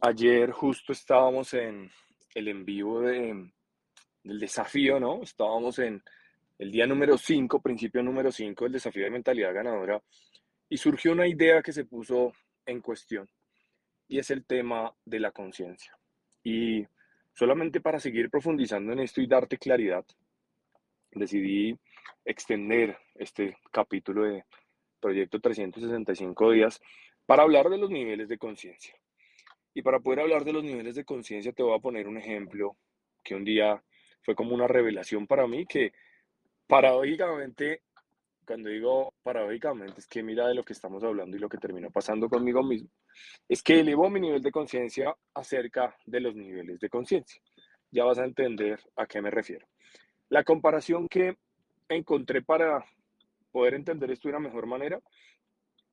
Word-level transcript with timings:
Ayer 0.00 0.52
justo 0.52 0.92
estábamos 0.92 1.54
en 1.54 1.90
el 2.32 2.46
en 2.46 2.64
vivo 2.64 3.00
de, 3.00 3.50
del 4.22 4.38
desafío, 4.38 5.00
¿no? 5.00 5.22
Estábamos 5.22 5.80
en 5.80 6.00
el 6.56 6.70
día 6.70 6.86
número 6.86 7.18
5, 7.18 7.60
principio 7.60 8.00
número 8.04 8.30
5 8.30 8.64
del 8.64 8.74
desafío 8.74 9.02
de 9.02 9.10
mentalidad 9.10 9.52
ganadora, 9.52 10.00
y 10.68 10.76
surgió 10.76 11.10
una 11.10 11.26
idea 11.26 11.62
que 11.62 11.72
se 11.72 11.84
puso 11.84 12.32
en 12.64 12.80
cuestión, 12.80 13.28
y 14.06 14.20
es 14.20 14.30
el 14.30 14.44
tema 14.44 14.94
de 15.04 15.18
la 15.18 15.32
conciencia. 15.32 15.98
Y 16.44 16.86
solamente 17.34 17.80
para 17.80 17.98
seguir 17.98 18.30
profundizando 18.30 18.92
en 18.92 19.00
esto 19.00 19.20
y 19.20 19.26
darte 19.26 19.58
claridad, 19.58 20.04
decidí 21.10 21.76
extender 22.24 22.96
este 23.16 23.58
capítulo 23.72 24.26
de 24.26 24.44
Proyecto 25.00 25.40
365 25.40 26.52
días 26.52 26.80
para 27.26 27.42
hablar 27.42 27.68
de 27.68 27.78
los 27.78 27.90
niveles 27.90 28.28
de 28.28 28.38
conciencia. 28.38 28.94
Y 29.74 29.82
para 29.82 30.00
poder 30.00 30.20
hablar 30.20 30.44
de 30.44 30.52
los 30.52 30.64
niveles 30.64 30.94
de 30.94 31.04
conciencia, 31.04 31.52
te 31.52 31.62
voy 31.62 31.76
a 31.76 31.80
poner 31.80 32.08
un 32.08 32.16
ejemplo 32.18 32.76
que 33.22 33.34
un 33.34 33.44
día 33.44 33.82
fue 34.22 34.34
como 34.34 34.54
una 34.54 34.66
revelación 34.66 35.26
para 35.26 35.46
mí, 35.46 35.66
que 35.66 35.92
paradójicamente, 36.66 37.82
cuando 38.46 38.70
digo 38.70 39.14
paradójicamente, 39.22 40.00
es 40.00 40.06
que 40.06 40.22
mira 40.22 40.48
de 40.48 40.54
lo 40.54 40.64
que 40.64 40.72
estamos 40.72 41.02
hablando 41.04 41.36
y 41.36 41.40
lo 41.40 41.48
que 41.48 41.58
terminó 41.58 41.90
pasando 41.90 42.28
conmigo 42.28 42.62
mismo, 42.62 42.88
es 43.48 43.62
que 43.62 43.80
elevó 43.80 44.10
mi 44.10 44.20
nivel 44.20 44.42
de 44.42 44.50
conciencia 44.50 45.14
acerca 45.34 45.96
de 46.06 46.20
los 46.20 46.34
niveles 46.34 46.80
de 46.80 46.88
conciencia. 46.88 47.40
Ya 47.90 48.04
vas 48.04 48.18
a 48.18 48.24
entender 48.24 48.80
a 48.96 49.06
qué 49.06 49.22
me 49.22 49.30
refiero. 49.30 49.66
La 50.28 50.44
comparación 50.44 51.08
que 51.08 51.36
encontré 51.88 52.42
para 52.42 52.84
poder 53.50 53.74
entender 53.74 54.10
esto 54.10 54.28
de 54.28 54.36
una 54.36 54.46
mejor 54.46 54.66
manera 54.66 55.00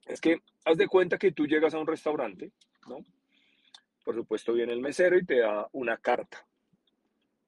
es 0.05 0.19
que 0.19 0.39
haz 0.65 0.77
de 0.77 0.87
cuenta 0.87 1.17
que 1.17 1.31
tú 1.31 1.47
llegas 1.47 1.73
a 1.73 1.79
un 1.79 1.87
restaurante, 1.87 2.51
¿no? 2.87 2.97
Por 4.05 4.13
supuesto 4.13 4.53
viene 4.53 4.71
el 4.71 4.81
mesero 4.81 5.17
y 5.17 5.25
te 5.25 5.39
da 5.39 5.67
una 5.71 5.97
carta. 5.97 6.45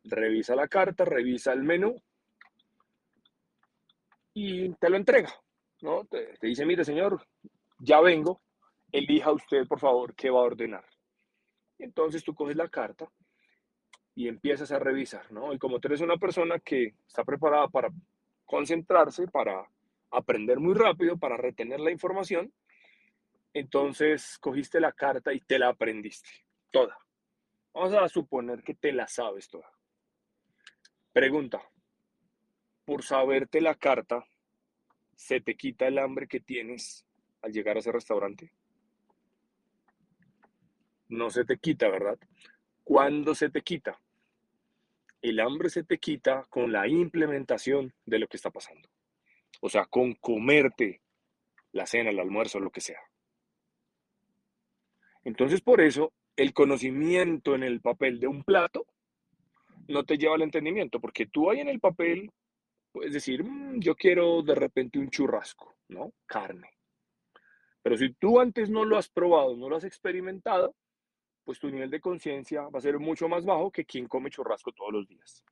Revisa 0.03 0.55
la 0.55 0.67
carta, 0.67 1.05
revisa 1.05 1.53
el 1.53 1.61
menú 1.61 1.95
y 4.33 4.73
te 4.73 4.89
lo 4.89 4.97
entrega, 4.97 5.31
¿no? 5.81 6.05
Te, 6.05 6.33
dice, 6.41 6.65
mire 6.65 6.83
señor, 6.83 7.23
ya 7.77 8.01
vengo, 8.01 8.41
elija 8.91 9.31
usted 9.31 9.67
por 9.67 9.79
favor 9.79 10.15
qué 10.15 10.31
va 10.31 10.39
a 10.39 10.45
ordenar. 10.45 10.83
Entonces 11.77 12.23
tú 12.23 12.33
coges 12.33 12.55
la 12.55 12.69
carta 12.69 13.07
y 14.15 14.27
empiezas 14.27 14.71
a 14.71 14.79
revisar, 14.79 15.31
¿no? 15.31 15.53
Y 15.53 15.59
como 15.59 15.79
tú 15.79 15.89
eres 15.89 16.01
una 16.01 16.17
persona 16.17 16.57
que 16.57 16.95
está 17.07 17.23
preparada 17.23 17.67
para 17.67 17.89
concentrarse, 18.45 19.27
para 19.27 19.69
aprender 20.09 20.59
muy 20.59 20.73
rápido, 20.73 21.19
para 21.19 21.37
retener 21.37 21.79
la 21.79 21.91
información, 21.91 22.51
entonces 23.53 24.39
cogiste 24.39 24.79
la 24.79 24.91
carta 24.91 25.31
y 25.33 25.39
te 25.41 25.59
la 25.59 25.69
aprendiste 25.69 26.46
toda. 26.71 26.97
Vamos 27.73 27.93
a 27.93 28.07
suponer 28.09 28.63
que 28.63 28.73
te 28.73 28.91
la 28.91 29.07
sabes 29.07 29.47
toda. 29.49 29.71
Pregunta, 31.13 31.61
por 32.85 33.03
saberte 33.03 33.61
la 33.61 33.75
carta, 33.75 34.25
¿se 35.15 35.41
te 35.41 35.55
quita 35.55 35.87
el 35.87 35.97
hambre 35.97 36.27
que 36.27 36.39
tienes 36.39 37.05
al 37.41 37.51
llegar 37.51 37.75
a 37.75 37.79
ese 37.79 37.91
restaurante? 37.91 38.51
No 41.09 41.29
se 41.29 41.45
te 41.45 41.57
quita, 41.57 41.89
¿verdad? 41.89 42.17
¿Cuándo 42.83 43.35
se 43.35 43.49
te 43.49 43.61
quita? 43.61 43.99
El 45.21 45.39
hambre 45.39 45.69
se 45.69 45.83
te 45.83 45.97
quita 45.97 46.45
con 46.49 46.71
la 46.71 46.87
implementación 46.87 47.93
de 48.05 48.19
lo 48.19 48.27
que 48.27 48.37
está 48.37 48.51
pasando. 48.51 48.87
O 49.61 49.69
sea, 49.69 49.85
con 49.85 50.13
comerte 50.15 51.01
la 51.71 51.85
cena, 51.85 52.11
el 52.11 52.19
almuerzo, 52.19 52.59
lo 52.59 52.71
que 52.71 52.81
sea. 52.81 53.01
Entonces, 55.23 55.61
por 55.61 55.81
eso, 55.81 56.13
el 56.37 56.53
conocimiento 56.53 57.55
en 57.55 57.63
el 57.63 57.81
papel 57.81 58.19
de 58.19 58.27
un 58.27 58.43
plato 58.43 58.85
no 59.89 60.05
te 60.05 60.17
lleva 60.17 60.35
al 60.35 60.43
entendimiento, 60.43 61.01
porque 61.01 61.25
tú 61.25 61.49
ahí 61.49 61.59
en 61.59 61.69
el 61.69 61.79
papel 61.79 62.31
puedes 62.91 63.11
decir, 63.11 63.43
mm, 63.43 63.79
yo 63.79 63.95
quiero 63.95 64.41
de 64.43 64.55
repente 64.55 64.99
un 64.99 65.09
churrasco, 65.09 65.75
¿no? 65.89 66.13
Carne. 66.25 66.69
Pero 67.81 67.97
si 67.97 68.13
tú 68.13 68.39
antes 68.39 68.69
no 68.69 68.85
lo 68.85 68.97
has 68.97 69.09
probado, 69.09 69.55
no 69.57 69.67
lo 69.69 69.77
has 69.77 69.83
experimentado, 69.83 70.75
pues 71.43 71.59
tu 71.59 71.69
nivel 71.69 71.89
de 71.89 72.01
conciencia 72.01 72.67
va 72.67 72.79
a 72.79 72.81
ser 72.81 72.99
mucho 72.99 73.27
más 73.27 73.45
bajo 73.45 73.71
que 73.71 73.85
quien 73.85 74.07
come 74.07 74.29
churrasco 74.29 74.71
todos 74.73 74.91
los 74.91 75.07
días. 75.07 75.43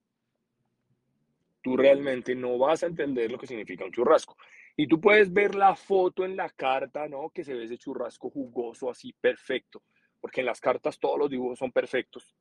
Tú 1.63 1.77
realmente 1.77 2.35
no 2.35 2.57
vas 2.57 2.83
a 2.83 2.87
entender 2.87 3.31
lo 3.31 3.39
que 3.39 3.47
significa 3.47 3.85
un 3.85 3.91
churrasco. 3.91 4.35
Y 4.75 4.87
tú 4.87 4.99
puedes 4.99 5.31
ver 5.31 5.55
la 5.55 5.75
foto 5.75 6.25
en 6.25 6.35
la 6.35 6.49
carta, 6.49 7.07
¿no? 7.07 7.29
Que 7.29 7.43
se 7.43 7.53
ve 7.53 7.63
ese 7.63 7.77
churrasco 7.77 8.29
jugoso, 8.29 8.89
así 8.91 9.15
perfecto, 9.19 9.81
porque 10.25 10.39
en 10.39 10.47
las 10.47 10.59
cartas 10.59 10.97
todos 10.97 11.19
los 11.19 11.29
dibujos 11.29 11.59
son 11.59 11.71
perfectos. 11.71 12.35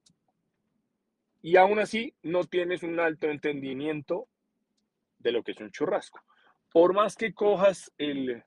Y 1.43 1.56
aún 1.56 1.78
así 1.78 2.15
no 2.22 2.45
tienes 2.45 2.83
un 2.83 2.99
alto 2.99 3.28
entendimiento 3.28 4.27
de 5.19 5.33
lo 5.33 5.43
que 5.43 5.53
es 5.53 5.61
un 5.61 5.71
churrasco. 5.71 6.19
Por 6.73 6.94
más 6.94 7.15
que 7.15 7.34
cojas 7.34 7.93
el 7.99 8.43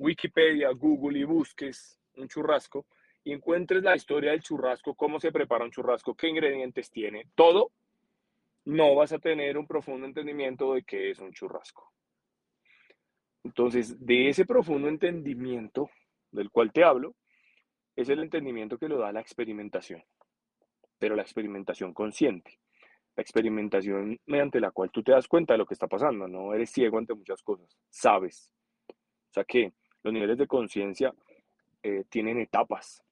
Wikipedia, 0.00 0.70
Google 0.70 1.20
y 1.20 1.22
busques 1.22 2.00
un 2.16 2.26
churrasco, 2.26 2.86
y 3.22 3.30
encuentres 3.30 3.84
la 3.84 3.94
historia 3.94 4.32
del 4.32 4.42
churrasco, 4.42 4.96
cómo 4.96 5.20
se 5.20 5.30
prepara 5.30 5.64
un 5.64 5.70
churrasco, 5.70 6.16
qué 6.16 6.26
ingredientes 6.26 6.90
tiene, 6.90 7.28
todo, 7.36 7.70
no 8.64 8.96
vas 8.96 9.12
a 9.12 9.20
tener 9.20 9.56
un 9.56 9.68
profundo 9.68 10.08
entendimiento 10.08 10.74
de 10.74 10.82
qué 10.82 11.12
es 11.12 11.20
un 11.20 11.32
churrasco. 11.32 11.88
Entonces, 13.44 14.04
de 14.04 14.28
ese 14.28 14.44
profundo 14.44 14.88
entendimiento 14.88 15.88
del 16.32 16.50
cual 16.50 16.72
te 16.72 16.82
hablo, 16.82 17.14
es 17.96 18.08
el 18.08 18.20
entendimiento 18.20 18.78
que 18.78 18.88
lo 18.88 18.98
da 18.98 19.12
la 19.12 19.20
experimentación, 19.20 20.02
pero 20.98 21.14
la 21.14 21.22
experimentación 21.22 21.92
consciente, 21.92 22.58
la 23.16 23.22
experimentación 23.22 24.18
mediante 24.26 24.60
la 24.60 24.70
cual 24.70 24.90
tú 24.90 25.02
te 25.02 25.12
das 25.12 25.28
cuenta 25.28 25.54
de 25.54 25.58
lo 25.58 25.66
que 25.66 25.74
está 25.74 25.86
pasando, 25.86 26.26
no 26.26 26.54
eres 26.54 26.70
ciego 26.70 26.98
ante 26.98 27.14
muchas 27.14 27.42
cosas, 27.42 27.76
sabes. 27.88 28.50
O 28.88 29.32
sea 29.32 29.44
que 29.44 29.72
los 30.02 30.12
niveles 30.12 30.38
de 30.38 30.46
conciencia 30.46 31.14
eh, 31.82 32.04
tienen 32.08 32.38
etapas, 32.38 33.04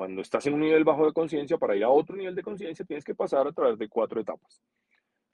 cuando 0.00 0.22
estás 0.22 0.46
en 0.46 0.54
un 0.54 0.60
nivel 0.60 0.82
bajo 0.82 1.04
de 1.04 1.12
conciencia, 1.12 1.58
para 1.58 1.76
ir 1.76 1.84
a 1.84 1.90
otro 1.90 2.16
nivel 2.16 2.34
de 2.34 2.42
conciencia 2.42 2.86
tienes 2.86 3.04
que 3.04 3.14
pasar 3.14 3.46
a 3.46 3.52
través 3.52 3.76
de 3.76 3.86
cuatro 3.86 4.18
etapas. 4.18 4.62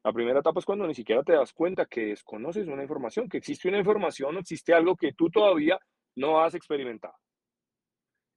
La 0.02 0.12
primera 0.12 0.40
etapa 0.40 0.58
es 0.58 0.66
cuando 0.66 0.88
ni 0.88 0.94
siquiera 0.94 1.22
te 1.22 1.34
das 1.34 1.52
cuenta 1.52 1.86
que 1.86 2.06
desconoces 2.06 2.66
una 2.66 2.82
información, 2.82 3.28
que 3.28 3.38
existe 3.38 3.68
una 3.68 3.78
información 3.78 4.36
existe 4.38 4.74
algo 4.74 4.96
que 4.96 5.12
tú 5.12 5.30
todavía 5.30 5.78
no 6.16 6.40
has 6.40 6.56
experimentado. 6.56 7.14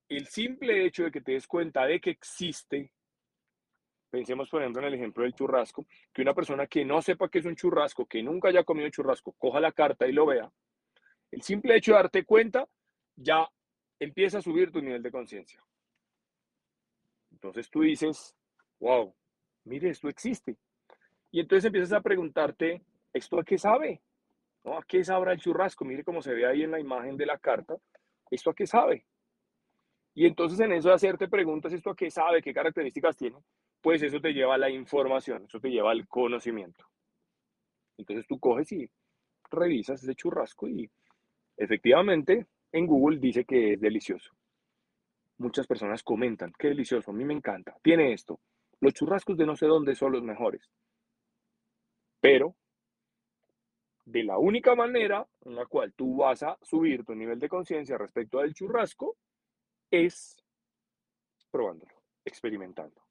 El 0.09 0.27
simple 0.27 0.85
hecho 0.85 1.03
de 1.03 1.11
que 1.11 1.21
te 1.21 1.33
des 1.33 1.47
cuenta 1.47 1.85
de 1.85 2.01
que 2.01 2.09
existe, 2.09 2.91
pensemos 4.09 4.49
por 4.49 4.61
ejemplo 4.61 4.81
en 4.81 4.87
el 4.87 4.95
ejemplo 4.95 5.23
del 5.23 5.33
churrasco, 5.33 5.85
que 6.11 6.23
una 6.23 6.33
persona 6.33 6.65
que 6.67 6.83
no 6.83 7.01
sepa 7.01 7.29
qué 7.29 7.39
es 7.39 7.45
un 7.45 7.55
churrasco, 7.55 8.07
que 8.07 8.23
nunca 8.23 8.49
haya 8.49 8.63
comido 8.63 8.89
churrasco, 8.89 9.33
coja 9.33 9.59
la 9.59 9.71
carta 9.71 10.07
y 10.07 10.11
lo 10.11 10.25
vea, 10.25 10.51
el 11.31 11.41
simple 11.43 11.75
hecho 11.75 11.91
de 11.91 11.97
darte 11.97 12.25
cuenta 12.25 12.67
ya 13.15 13.47
empieza 13.99 14.39
a 14.39 14.41
subir 14.41 14.71
tu 14.71 14.81
nivel 14.81 15.03
de 15.03 15.11
conciencia. 15.11 15.63
Entonces 17.31 17.69
tú 17.69 17.81
dices, 17.81 18.35
wow, 18.79 19.13
mire, 19.65 19.89
esto 19.89 20.09
existe. 20.09 20.57
Y 21.31 21.39
entonces 21.39 21.65
empiezas 21.65 21.93
a 21.93 22.01
preguntarte, 22.01 22.81
¿esto 23.13 23.39
a 23.39 23.43
qué 23.43 23.57
sabe? 23.57 24.01
¿No? 24.63 24.77
¿A 24.77 24.83
qué 24.83 25.03
sabrá 25.03 25.33
el 25.33 25.39
churrasco? 25.39 25.85
Mire 25.85 26.03
cómo 26.03 26.21
se 26.21 26.33
ve 26.33 26.47
ahí 26.47 26.63
en 26.63 26.71
la 26.71 26.79
imagen 26.79 27.15
de 27.15 27.27
la 27.27 27.37
carta. 27.37 27.75
¿Esto 28.31 28.49
a 28.49 28.55
qué 28.55 28.65
sabe? 28.65 29.05
Y 30.19 30.25
entonces 30.25 30.59
en 30.59 30.73
eso 30.73 30.89
de 30.89 30.95
hacerte 30.95 31.29
preguntas, 31.29 31.71
¿esto 31.71 31.91
a 31.91 31.95
qué 31.95 32.11
sabe? 32.11 32.41
¿Qué 32.41 32.53
características 32.53 33.15
tiene? 33.15 33.37
Pues 33.79 34.03
eso 34.03 34.19
te 34.19 34.33
lleva 34.33 34.55
a 34.55 34.57
la 34.57 34.69
información, 34.69 35.45
eso 35.45 35.61
te 35.61 35.69
lleva 35.69 35.91
al 35.91 36.09
conocimiento. 36.09 36.83
Entonces 37.97 38.27
tú 38.27 38.37
coges 38.37 38.69
y 38.73 38.89
revisas 39.49 40.03
ese 40.03 40.15
churrasco 40.15 40.67
y 40.67 40.91
efectivamente 41.55 42.47
en 42.73 42.85
Google 42.85 43.19
dice 43.19 43.45
que 43.45 43.75
es 43.75 43.79
delicioso 43.79 44.33
muchas 45.37 45.65
personas 45.67 46.03
comentan, 46.03 46.51
qué 46.59 46.67
delicioso, 46.67 47.11
a 47.11 47.13
mí 47.13 47.23
me 47.23 47.33
encanta, 47.33 47.77
tiene 47.81 48.11
esto. 48.11 48.41
Los 48.81 48.93
churrascos 48.93 49.37
de 49.37 49.45
no 49.45 49.55
sé 49.55 49.67
dónde 49.67 49.95
son 49.95 50.11
los 50.11 50.21
mejores. 50.21 50.69
Pero 52.19 52.57
de 54.03 54.25
la 54.25 54.37
única 54.37 54.75
manera 54.75 55.25
en 55.45 55.55
la 55.55 55.65
cual 55.65 55.93
tú 55.93 56.17
vas 56.17 56.43
a 56.43 56.57
subir 56.61 57.05
tu 57.05 57.15
nivel 57.15 57.39
de 57.39 57.47
conciencia 57.47 57.97
respecto 57.97 58.39
al 58.39 58.53
churrasco 58.53 59.15
es 59.91 60.35
probándolo, 61.51 61.93
experimentando. 62.25 63.01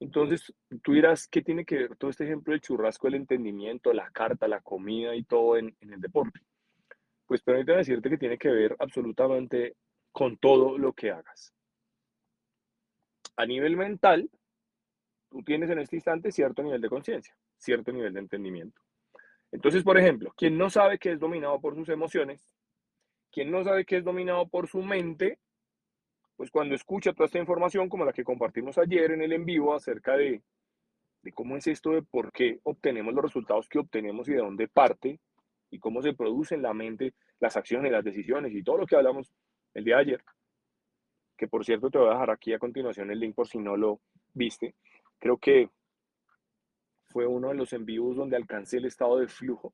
Entonces, 0.00 0.52
tú 0.82 0.94
dirás, 0.94 1.28
¿qué 1.28 1.42
tiene 1.42 1.64
que 1.64 1.76
ver 1.76 1.96
todo 1.96 2.10
este 2.10 2.24
ejemplo 2.24 2.52
del 2.52 2.62
churrasco, 2.62 3.08
el 3.08 3.14
entendimiento, 3.14 3.92
la 3.92 4.10
carta, 4.10 4.48
la 4.48 4.60
comida 4.62 5.14
y 5.14 5.24
todo 5.24 5.58
en, 5.58 5.76
en 5.80 5.92
el 5.92 6.00
deporte? 6.00 6.40
Pues 7.26 7.42
permítame 7.42 7.78
decirte 7.78 8.08
que 8.08 8.16
tiene 8.16 8.38
que 8.38 8.48
ver 8.48 8.74
absolutamente 8.78 9.76
con 10.10 10.38
todo 10.38 10.78
lo 10.78 10.94
que 10.94 11.10
hagas. 11.10 11.52
A 13.36 13.44
nivel 13.44 13.76
mental, 13.76 14.30
tú 15.30 15.42
tienes 15.42 15.70
en 15.70 15.78
este 15.78 15.96
instante 15.96 16.32
cierto 16.32 16.62
nivel 16.62 16.80
de 16.80 16.88
conciencia, 16.88 17.36
cierto 17.58 17.92
nivel 17.92 18.14
de 18.14 18.20
entendimiento. 18.20 18.80
Entonces, 19.52 19.82
por 19.82 19.98
ejemplo, 19.98 20.32
quien 20.36 20.56
no 20.56 20.70
sabe 20.70 20.98
que 20.98 21.12
es 21.12 21.20
dominado 21.20 21.60
por 21.60 21.74
sus 21.74 21.88
emociones 21.88 22.48
quien 23.32 23.50
no 23.50 23.62
sabe 23.64 23.84
que 23.84 23.98
es 23.98 24.04
dominado 24.04 24.48
por 24.48 24.68
su 24.68 24.82
mente, 24.82 25.38
pues 26.36 26.50
cuando 26.50 26.74
escucha 26.74 27.12
toda 27.12 27.26
esta 27.26 27.38
información 27.38 27.88
como 27.88 28.04
la 28.04 28.12
que 28.12 28.24
compartimos 28.24 28.78
ayer 28.78 29.12
en 29.12 29.22
el 29.22 29.32
en 29.32 29.44
vivo 29.44 29.74
acerca 29.74 30.16
de, 30.16 30.42
de 31.22 31.32
cómo 31.32 31.56
es 31.56 31.66
esto, 31.66 31.90
de 31.90 32.02
por 32.02 32.32
qué 32.32 32.60
obtenemos 32.62 33.14
los 33.14 33.24
resultados 33.24 33.68
que 33.68 33.78
obtenemos 33.78 34.28
y 34.28 34.32
de 34.32 34.38
dónde 34.38 34.68
parte 34.68 35.20
y 35.70 35.78
cómo 35.78 36.02
se 36.02 36.14
produce 36.14 36.54
en 36.54 36.62
la 36.62 36.74
mente 36.74 37.14
las 37.38 37.56
acciones, 37.56 37.92
las 37.92 38.04
decisiones 38.04 38.54
y 38.54 38.62
todo 38.62 38.78
lo 38.78 38.86
que 38.86 38.96
hablamos 38.96 39.32
el 39.74 39.84
día 39.84 39.96
de 39.96 40.02
ayer, 40.02 40.24
que 41.36 41.46
por 41.46 41.64
cierto 41.64 41.90
te 41.90 41.98
voy 41.98 42.08
a 42.08 42.12
dejar 42.12 42.30
aquí 42.30 42.52
a 42.52 42.58
continuación 42.58 43.10
el 43.10 43.20
link 43.20 43.34
por 43.34 43.46
si 43.46 43.58
no 43.58 43.76
lo 43.76 44.00
viste, 44.34 44.74
creo 45.18 45.38
que 45.38 45.70
fue 47.10 47.26
uno 47.26 47.48
de 47.48 47.54
los 47.54 47.72
en 47.72 47.84
vivos 47.84 48.16
donde 48.16 48.36
alcancé 48.36 48.78
el 48.78 48.86
estado 48.86 49.18
de 49.18 49.28
flujo. 49.28 49.72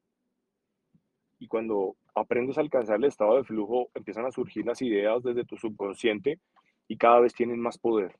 Y 1.38 1.49
cuando 1.49 1.97
aprendes 2.15 2.56
a 2.56 2.62
alcanzar 2.62 2.97
el 2.97 3.05
estado 3.05 3.37
de 3.37 3.44
flujo, 3.44 3.91
empiezan 3.94 4.25
a 4.27 4.31
surgir 4.31 4.65
las 4.65 4.81
ideas 4.83 5.23
desde 5.23 5.44
tu 5.44 5.56
subconsciente 5.56 6.41
y 6.88 6.97
cada 6.97 7.21
vez 7.21 7.35
tienen 7.35 7.61
más 7.61 7.79
poder. 7.79 8.17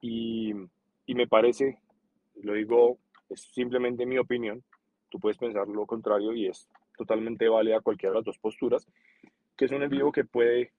Y, 0.00 0.52
y 1.06 1.14
me 1.14 1.26
parece, 1.26 1.78
lo 2.36 2.54
digo, 2.54 2.98
es 3.28 3.42
simplemente 3.52 4.06
mi 4.06 4.18
opinión, 4.18 4.62
tú 5.10 5.18
puedes 5.18 5.38
pensar 5.38 5.68
lo 5.68 5.86
contrario 5.86 6.32
y 6.32 6.46
es 6.46 6.68
totalmente 6.96 7.48
válida 7.48 7.80
cualquiera 7.80 8.12
de 8.12 8.18
las 8.18 8.24
dos 8.24 8.38
posturas, 8.38 8.86
que 9.56 9.66
es 9.66 9.70
un 9.70 9.82
en 9.82 9.90
vivo 9.90 10.12
que 10.12 10.24
puede 10.24 10.72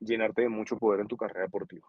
llenarte 0.00 0.42
de 0.42 0.48
mucho 0.48 0.78
poder 0.78 1.00
en 1.00 1.08
tu 1.08 1.16
carrera 1.16 1.42
deportiva. 1.42 1.86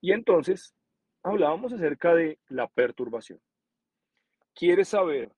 Y 0.00 0.12
entonces 0.12 0.74
hablábamos 1.22 1.72
acerca 1.72 2.14
de 2.14 2.38
la 2.48 2.68
perturbación. 2.68 3.40
¿Quieres 4.54 4.88
saber 4.88 5.32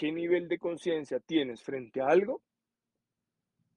qué 0.00 0.10
nivel 0.12 0.48
de 0.48 0.58
conciencia 0.58 1.20
tienes 1.20 1.62
frente 1.62 2.00
a 2.00 2.06
algo? 2.06 2.40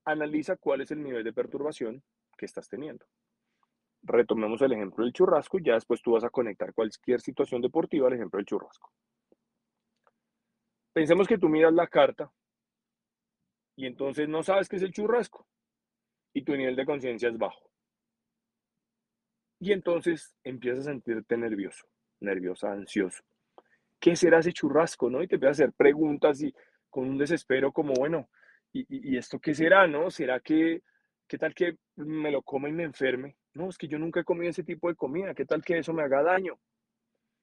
Analiza 0.06 0.56
cuál 0.56 0.80
es 0.80 0.90
el 0.92 1.04
nivel 1.04 1.22
de 1.22 1.34
perturbación 1.34 2.02
que 2.38 2.46
estás 2.46 2.70
teniendo. 2.70 3.06
Retomemos 4.04 4.62
el 4.62 4.72
ejemplo 4.72 5.04
del 5.04 5.12
churrasco 5.12 5.60
y 5.60 5.66
ya 5.66 5.74
después 5.74 6.02
tú 6.02 6.14
vas 6.14 6.24
a 6.24 6.30
conectar 6.30 6.74
cualquier 6.74 7.20
situación 7.20 7.62
deportiva 7.62 8.08
al 8.08 8.14
ejemplo 8.14 8.38
del 8.38 8.46
churrasco. 8.46 8.90
Pensemos 10.94 11.28
que 11.28 11.38
tú 11.38 11.50
miras 11.50 11.74
la 11.74 11.88
carta 11.88 12.32
y 13.76 13.86
entonces 13.86 14.30
no 14.30 14.44
sabes 14.44 14.70
qué 14.70 14.78
es 14.78 14.84
el 14.84 14.94
churrasco 14.94 15.46
y 16.34 16.46
tu 16.46 16.56
nivel 16.56 16.78
de 16.78 16.86
conciencia 16.86 17.28
es 17.28 17.38
bajo. 17.38 17.70
Y 19.60 19.74
entonces 19.74 20.34
empiezas 20.46 20.88
a 20.88 20.92
sentirte 20.92 21.36
nervioso, 21.36 21.86
nerviosa, 22.22 22.72
ansioso. 22.72 23.26
¿Qué 24.04 24.18
será 24.18 24.40
ese 24.40 24.52
churrasco, 24.52 25.10
no? 25.10 25.24
Y 25.24 25.30
te 25.30 25.36
empiezas 25.36 25.62
a 25.62 25.64
hacer 25.64 25.74
preguntas 25.74 26.42
y 26.42 26.54
con 26.90 27.08
un 27.08 27.18
desespero 27.18 27.72
como, 27.72 27.94
bueno, 27.94 28.28
¿y, 28.74 29.16
esto 29.16 29.40
qué 29.40 29.56
será, 29.56 29.88
no? 29.88 30.12
¿Será 30.12 30.42
que, 30.42 30.82
qué 31.26 31.38
tal 31.38 31.56
que 31.56 31.78
me 31.96 32.30
lo 32.30 32.42
coma 32.42 32.68
y 32.68 32.74
me 32.74 32.84
enferme? 32.84 33.38
No, 33.54 33.70
es 33.70 33.78
que 33.78 33.88
yo 33.88 33.98
nunca 33.98 34.20
he 34.20 34.26
comido 34.26 34.50
ese 34.50 34.66
tipo 34.66 34.90
de 34.90 34.96
comida. 34.96 35.34
¿Qué 35.34 35.46
tal 35.46 35.64
que 35.64 35.78
eso 35.78 35.94
me 35.94 36.04
haga 36.04 36.22
daño? 36.22 36.60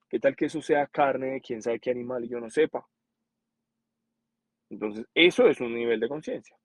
¿Qué 0.07 0.21
tal 0.21 0.37
que 0.37 0.45
eso 0.45 0.61
sea 0.61 0.87
carne 0.87 1.29
de 1.29 1.41
quién 1.41 1.63
sabe 1.63 1.81
qué 1.81 1.93
animal 1.93 2.27
y 2.27 2.29
yo 2.29 2.39
no 2.39 2.51
sepa? 2.51 2.87
Entonces, 4.69 5.07
eso 5.15 5.49
es 5.49 5.63
un 5.63 5.73
nivel 5.73 5.99
de 5.99 6.11
conciencia, 6.11 6.59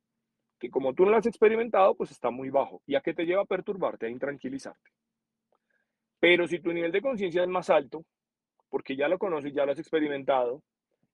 que 0.59 0.69
como 0.69 0.93
tú 0.93 1.05
no 1.05 1.11
lo 1.11 1.17
has 1.19 1.25
experimentado, 1.25 1.95
pues 1.95 2.11
está 2.11 2.31
muy 2.31 2.49
bajo. 2.49 2.81
¿Y 2.85 2.95
a 2.95 3.01
qué 3.01 3.13
te 3.13 3.23
lleva 3.23 3.43
a 3.43 3.45
perturbarte, 3.45 4.07
a 4.07 4.09
intranquilizarte? 4.09 4.91
Pero 6.19 6.49
si 6.49 6.59
tu 6.59 6.73
nivel 6.73 6.91
de 6.91 7.01
conciencia 7.01 7.43
es 7.43 7.47
más 7.47 7.69
alto, 7.69 8.03
porque 8.69 8.95
ya 8.95 9.07
lo 9.07 9.17
conoces, 9.17 9.53
ya 9.53 9.65
lo 9.65 9.71
has 9.71 9.79
experimentado, 9.79 10.61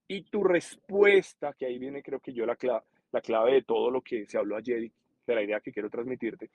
y 0.07 0.23
tu 0.23 0.43
respuesta, 0.43 1.53
que 1.53 1.65
ahí 1.65 1.77
viene 1.77 2.03
creo 2.03 2.19
que 2.19 2.33
yo 2.33 2.45
la, 2.45 2.55
clave, 2.55 2.83
la 3.11 3.21
clave 3.21 3.53
de 3.53 3.61
todo 3.63 3.89
lo 3.89 4.01
que 4.01 4.25
se 4.25 4.37
habló 4.37 4.57
ayer 4.57 4.91
de 5.25 5.35
la 5.35 5.43
idea 5.43 5.61
que 5.61 5.71
quiero 5.71 5.89
transmitirte, 5.89 6.49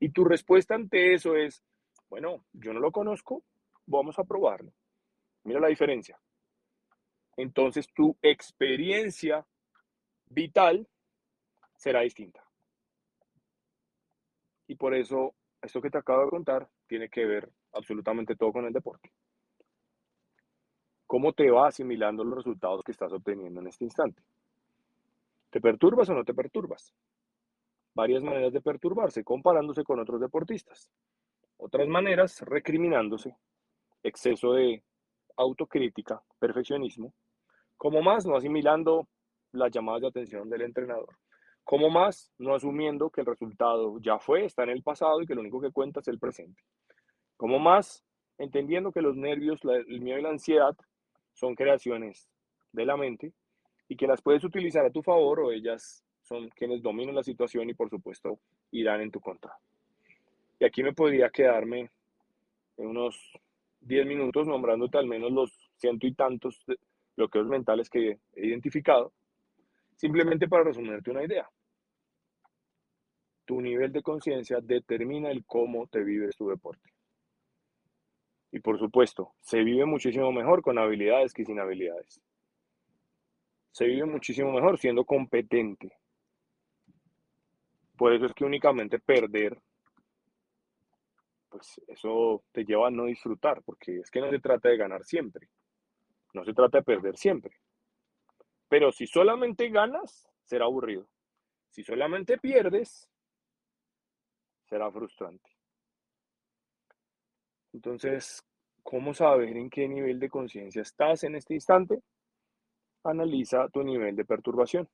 y 0.00 0.08
tu 0.10 0.24
respuesta 0.24 0.74
ante 0.74 1.14
eso 1.14 1.36
es, 1.36 1.62
bueno, 2.08 2.44
yo 2.52 2.72
no 2.72 2.80
lo 2.80 2.90
conozco, 2.90 3.42
vamos 3.86 4.18
a 4.18 4.24
probarlo. 4.24 4.72
Mira 5.44 5.60
la 5.60 5.68
diferencia. 5.68 6.18
Entonces 7.36 7.86
tu 7.94 8.16
experiencia 8.22 9.46
vital 10.26 10.86
será 11.76 12.00
distinta. 12.00 12.44
Y 14.66 14.76
por 14.76 14.94
eso, 14.94 15.34
esto 15.60 15.80
que 15.80 15.90
te 15.90 15.98
acabo 15.98 16.24
de 16.24 16.30
contar 16.30 16.68
tiene 16.86 17.08
que 17.08 17.24
ver 17.24 17.50
absolutamente 17.72 18.36
todo 18.36 18.52
con 18.52 18.64
el 18.66 18.72
deporte. 18.72 19.12
¿Cómo 21.12 21.34
te 21.34 21.50
va 21.50 21.68
asimilando 21.68 22.24
los 22.24 22.36
resultados 22.36 22.82
que 22.82 22.92
estás 22.92 23.12
obteniendo 23.12 23.60
en 23.60 23.66
este 23.66 23.84
instante? 23.84 24.22
¿Te 25.50 25.60
perturbas 25.60 26.08
o 26.08 26.14
no 26.14 26.24
te 26.24 26.32
perturbas? 26.32 26.94
Varias 27.92 28.22
maneras 28.22 28.50
de 28.50 28.62
perturbarse, 28.62 29.22
comparándose 29.22 29.84
con 29.84 30.00
otros 30.00 30.22
deportistas. 30.22 30.90
Otras 31.58 31.86
maneras, 31.86 32.40
recriminándose, 32.40 33.36
exceso 34.02 34.54
de 34.54 34.82
autocrítica, 35.36 36.22
perfeccionismo. 36.38 37.12
Como 37.76 38.00
más, 38.00 38.24
no 38.24 38.34
asimilando 38.34 39.06
las 39.52 39.70
llamadas 39.70 40.00
de 40.00 40.08
atención 40.08 40.48
del 40.48 40.62
entrenador. 40.62 41.18
Como 41.62 41.90
más, 41.90 42.32
no 42.38 42.54
asumiendo 42.54 43.10
que 43.10 43.20
el 43.20 43.26
resultado 43.26 43.98
ya 44.00 44.18
fue, 44.18 44.46
está 44.46 44.62
en 44.62 44.70
el 44.70 44.82
pasado 44.82 45.20
y 45.20 45.26
que 45.26 45.34
lo 45.34 45.42
único 45.42 45.60
que 45.60 45.72
cuenta 45.72 46.00
es 46.00 46.08
el 46.08 46.18
presente. 46.18 46.62
Como 47.36 47.58
más, 47.58 48.02
entendiendo 48.38 48.92
que 48.92 49.02
los 49.02 49.14
nervios, 49.14 49.60
el 49.62 50.00
miedo 50.00 50.18
y 50.18 50.22
la 50.22 50.30
ansiedad 50.30 50.74
son 51.32 51.54
creaciones 51.54 52.28
de 52.72 52.86
la 52.86 52.96
mente 52.96 53.32
y 53.88 53.96
que 53.96 54.06
las 54.06 54.22
puedes 54.22 54.44
utilizar 54.44 54.84
a 54.84 54.90
tu 54.90 55.02
favor 55.02 55.40
o 55.40 55.52
ellas 55.52 56.04
son 56.22 56.48
quienes 56.50 56.82
dominan 56.82 57.14
la 57.14 57.22
situación 57.22 57.68
y 57.68 57.74
por 57.74 57.90
supuesto 57.90 58.38
irán 58.70 59.00
en 59.00 59.10
tu 59.10 59.20
contra. 59.20 59.52
Y 60.58 60.64
aquí 60.64 60.82
me 60.82 60.92
podría 60.92 61.30
quedarme 61.30 61.90
en 62.76 62.86
unos 62.86 63.32
10 63.80 64.06
minutos 64.06 64.46
nombrándote 64.46 64.98
al 64.98 65.06
menos 65.06 65.32
los 65.32 65.70
ciento 65.76 66.06
y 66.06 66.14
tantos 66.14 66.64
bloqueos 67.16 67.48
mentales 67.48 67.90
que 67.90 68.18
he 68.34 68.46
identificado, 68.46 69.12
simplemente 69.96 70.48
para 70.48 70.64
resumirte 70.64 71.10
una 71.10 71.24
idea. 71.24 71.48
Tu 73.44 73.60
nivel 73.60 73.92
de 73.92 74.02
conciencia 74.02 74.60
determina 74.62 75.30
el 75.30 75.44
cómo 75.44 75.86
te 75.88 76.02
vives 76.02 76.36
tu 76.36 76.48
deporte. 76.48 76.91
Y 78.52 78.60
por 78.60 78.78
supuesto, 78.78 79.32
se 79.40 79.64
vive 79.64 79.86
muchísimo 79.86 80.30
mejor 80.30 80.60
con 80.60 80.78
habilidades 80.78 81.32
que 81.32 81.44
sin 81.44 81.58
habilidades. 81.58 82.20
Se 83.70 83.86
vive 83.86 84.04
muchísimo 84.04 84.52
mejor 84.52 84.78
siendo 84.78 85.06
competente. 85.06 85.96
Por 87.96 88.12
eso 88.12 88.26
es 88.26 88.34
que 88.34 88.44
únicamente 88.44 88.98
perder, 88.98 89.58
pues 91.48 91.80
eso 91.86 92.44
te 92.52 92.64
lleva 92.64 92.88
a 92.88 92.90
no 92.90 93.06
disfrutar, 93.06 93.62
porque 93.62 94.00
es 94.00 94.10
que 94.10 94.20
no 94.20 94.30
se 94.30 94.38
trata 94.38 94.68
de 94.68 94.76
ganar 94.76 95.02
siempre, 95.04 95.48
no 96.34 96.44
se 96.44 96.52
trata 96.52 96.78
de 96.78 96.84
perder 96.84 97.16
siempre. 97.16 97.56
Pero 98.68 98.92
si 98.92 99.06
solamente 99.06 99.70
ganas, 99.70 100.28
será 100.44 100.66
aburrido. 100.66 101.06
Si 101.70 101.82
solamente 101.82 102.36
pierdes, 102.36 103.08
será 104.64 104.90
frustrante. 104.90 105.51
Entonces, 107.72 108.44
¿cómo 108.82 109.14
saber 109.14 109.56
en 109.56 109.70
qué 109.70 109.88
nivel 109.88 110.20
de 110.20 110.28
conciencia 110.28 110.82
estás 110.82 111.24
en 111.24 111.36
este 111.36 111.54
instante? 111.54 112.02
Analiza 113.04 113.68
tu 113.68 113.82
nivel 113.82 114.14
de 114.16 114.24
perturbación. 114.24 114.88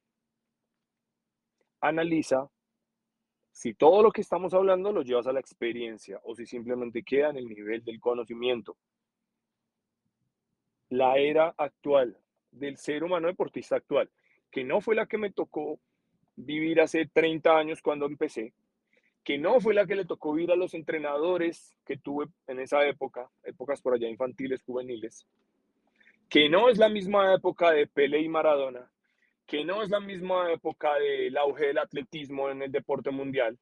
Analiza 1.80 2.48
si 3.50 3.74
todo 3.74 4.02
lo 4.02 4.12
que 4.12 4.20
estamos 4.20 4.54
hablando 4.54 4.92
lo 4.92 5.02
llevas 5.02 5.26
a 5.26 5.32
la 5.32 5.40
experiencia 5.40 6.20
o 6.22 6.34
si 6.34 6.46
simplemente 6.46 7.02
queda 7.02 7.30
en 7.30 7.38
el 7.38 7.48
nivel 7.48 7.84
del 7.84 7.98
conocimiento. 7.98 8.76
La 10.90 11.18
era 11.18 11.54
actual 11.56 12.16
del 12.50 12.76
ser 12.76 13.02
humano 13.04 13.26
deportista 13.26 13.76
actual, 13.76 14.10
que 14.50 14.64
no 14.64 14.80
fue 14.80 14.94
la 14.94 15.06
que 15.06 15.18
me 15.18 15.32
tocó 15.32 15.80
vivir 16.36 16.80
hace 16.80 17.06
30 17.06 17.58
años 17.58 17.82
cuando 17.82 18.06
empecé, 18.06 18.54
que 19.28 19.36
no 19.36 19.60
fue 19.60 19.74
la 19.74 19.84
que 19.84 19.94
le 19.94 20.06
tocó 20.06 20.32
vivir 20.32 20.52
a 20.52 20.56
los 20.56 20.72
entrenadores 20.72 21.76
que 21.84 21.98
tuve 21.98 22.28
en 22.46 22.60
esa 22.60 22.86
época, 22.86 23.28
épocas 23.44 23.82
por 23.82 23.92
allá 23.92 24.08
infantiles, 24.08 24.62
juveniles, 24.62 25.26
que 26.30 26.48
no 26.48 26.70
es 26.70 26.78
la 26.78 26.88
misma 26.88 27.34
época 27.34 27.70
de 27.72 27.86
Pele 27.86 28.22
y 28.22 28.28
Maradona, 28.30 28.90
que 29.44 29.66
no 29.66 29.82
es 29.82 29.90
la 29.90 30.00
misma 30.00 30.50
época 30.50 30.94
del 30.94 31.36
auge 31.36 31.66
del 31.66 31.76
atletismo 31.76 32.48
en 32.48 32.62
el 32.62 32.72
deporte 32.72 33.10
mundial, 33.10 33.58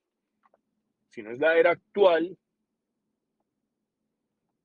sino 1.09 1.33
es 1.33 1.41
la 1.41 1.59
era 1.59 1.73
actual, 1.73 2.39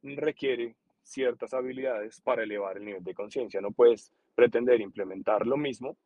requiere 0.03 0.75
ciertas 1.01 1.51
habilidades 1.55 2.21
para 2.21 2.43
elevar 2.43 2.77
el 2.77 2.85
nivel 2.85 3.03
de 3.03 3.15
conciencia. 3.15 3.59
No 3.59 3.71
puedes 3.71 4.13
pretender 4.35 4.79
implementar 4.79 5.47
lo 5.47 5.57
mismo 5.57 5.97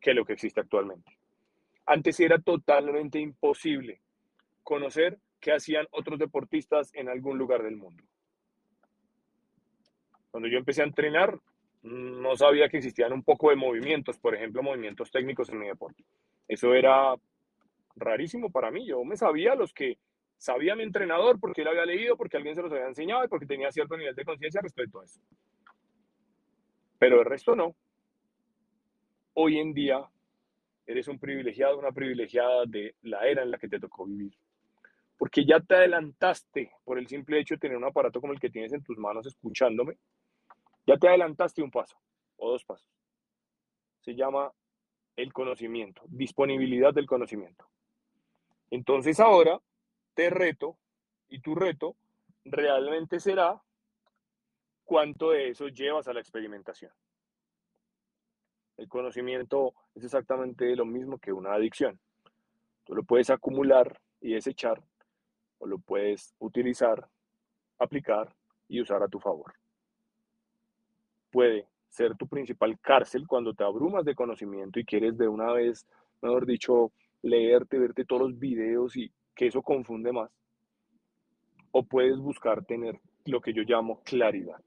que 0.00 0.14
lo 0.14 0.24
que 0.24 0.32
existe 0.32 0.62
actualmente. 0.62 1.18
Antes 1.86 2.18
era 2.20 2.38
totalmente 2.38 3.18
imposible 3.18 4.00
conocer 4.62 5.18
qué 5.40 5.52
hacían 5.52 5.86
otros 5.90 6.18
deportistas 6.18 6.90
en 6.94 7.08
algún 7.08 7.36
lugar 7.36 7.62
del 7.62 7.76
mundo. 7.76 8.02
Cuando 10.30 10.48
yo 10.48 10.58
empecé 10.58 10.82
a 10.82 10.86
entrenar, 10.86 11.38
no 11.82 12.34
sabía 12.34 12.68
que 12.68 12.78
existían 12.78 13.12
un 13.12 13.22
poco 13.22 13.50
de 13.50 13.56
movimientos, 13.56 14.18
por 14.18 14.34
ejemplo, 14.34 14.62
movimientos 14.62 15.10
técnicos 15.10 15.50
en 15.50 15.58
mi 15.58 15.68
deporte. 15.68 16.02
Eso 16.48 16.74
era 16.74 17.14
rarísimo 17.94 18.50
para 18.50 18.70
mí. 18.70 18.86
Yo 18.86 19.04
me 19.04 19.16
sabía 19.16 19.54
los 19.54 19.72
que 19.72 19.98
sabía 20.38 20.74
mi 20.74 20.82
entrenador 20.82 21.38
porque 21.38 21.60
él 21.60 21.68
había 21.68 21.84
leído, 21.84 22.16
porque 22.16 22.38
alguien 22.38 22.54
se 22.54 22.62
los 22.62 22.72
había 22.72 22.88
enseñado 22.88 23.24
y 23.24 23.28
porque 23.28 23.46
tenía 23.46 23.70
cierto 23.70 23.96
nivel 23.96 24.14
de 24.14 24.24
conciencia 24.24 24.60
respecto 24.62 25.00
a 25.00 25.04
eso. 25.04 25.20
Pero 26.98 27.20
el 27.20 27.26
resto 27.26 27.54
no. 27.54 27.76
Hoy 29.34 29.58
en 29.58 29.74
día 29.74 30.00
eres 30.86 31.08
un 31.08 31.18
privilegiado, 31.18 31.78
una 31.78 31.92
privilegiada 31.92 32.64
de 32.66 32.94
la 33.02 33.26
era 33.26 33.42
en 33.42 33.50
la 33.50 33.58
que 33.58 33.68
te 33.68 33.80
tocó 33.80 34.06
vivir. 34.06 34.36
Porque 35.16 35.44
ya 35.44 35.60
te 35.60 35.76
adelantaste 35.76 36.72
por 36.84 36.98
el 36.98 37.06
simple 37.06 37.38
hecho 37.38 37.54
de 37.54 37.60
tener 37.60 37.76
un 37.76 37.84
aparato 37.84 38.20
como 38.20 38.32
el 38.32 38.40
que 38.40 38.50
tienes 38.50 38.72
en 38.72 38.82
tus 38.82 38.98
manos 38.98 39.26
escuchándome. 39.26 39.96
Ya 40.86 40.96
te 40.96 41.08
adelantaste 41.08 41.62
un 41.62 41.70
paso 41.70 41.96
o 42.36 42.50
dos 42.50 42.64
pasos. 42.64 42.88
Se 44.00 44.14
llama 44.14 44.52
el 45.16 45.32
conocimiento, 45.32 46.02
disponibilidad 46.08 46.92
del 46.92 47.06
conocimiento. 47.06 47.66
Entonces 48.70 49.20
ahora 49.20 49.60
te 50.14 50.30
reto 50.30 50.76
y 51.28 51.40
tu 51.40 51.54
reto 51.54 51.96
realmente 52.44 53.20
será 53.20 53.62
cuánto 54.84 55.30
de 55.30 55.50
eso 55.50 55.68
llevas 55.68 56.08
a 56.08 56.12
la 56.12 56.20
experimentación. 56.20 56.92
El 58.76 58.88
conocimiento 58.88 59.74
es 59.94 60.04
exactamente 60.04 60.74
lo 60.74 60.84
mismo 60.84 61.18
que 61.18 61.32
una 61.32 61.54
adicción. 61.54 61.98
Tú 62.84 62.94
lo 62.94 63.04
puedes 63.04 63.30
acumular 63.30 64.00
y 64.20 64.34
desechar 64.34 64.82
o 65.58 65.66
lo 65.66 65.78
puedes 65.78 66.34
utilizar, 66.38 67.08
aplicar 67.78 68.34
y 68.68 68.80
usar 68.80 69.02
a 69.02 69.08
tu 69.08 69.20
favor. 69.20 69.54
Puede 71.30 71.66
ser 71.88 72.16
tu 72.16 72.26
principal 72.26 72.78
cárcel 72.80 73.26
cuando 73.26 73.54
te 73.54 73.64
abrumas 73.64 74.04
de 74.04 74.14
conocimiento 74.14 74.80
y 74.80 74.84
quieres 74.84 75.16
de 75.16 75.28
una 75.28 75.52
vez, 75.52 75.86
mejor 76.20 76.44
dicho, 76.44 76.92
leerte, 77.22 77.78
verte 77.78 78.04
todos 78.04 78.22
los 78.22 78.38
videos 78.38 78.96
y 78.96 79.10
que 79.34 79.46
eso 79.46 79.62
confunde 79.62 80.12
más. 80.12 80.30
O 81.70 81.84
puedes 81.84 82.18
buscar 82.18 82.64
tener 82.64 83.00
lo 83.26 83.40
que 83.40 83.52
yo 83.52 83.62
llamo 83.62 84.00
claridad. 84.04 84.62